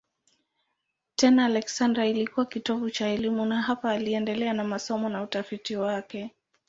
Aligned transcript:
Tena 1.15 1.45
Aleksandria 1.45 2.05
ilikuwa 2.05 2.45
kitovu 2.45 2.89
cha 2.89 3.07
elimu 3.09 3.45
na 3.45 3.61
hapa 3.61 3.91
aliendelea 3.91 4.53
na 4.53 4.63
masomo 4.63 5.09
na 5.09 5.23
utafiti 5.23 5.75
wake. 5.75 6.31